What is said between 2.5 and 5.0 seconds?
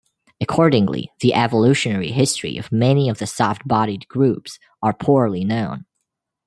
of many of the soft-bodied groups are